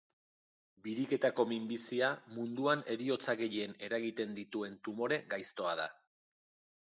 [0.85, 2.07] Biriketako minbizia
[2.37, 5.87] munduan heriotza gehien eragiten dituen tumore gaiztoa da.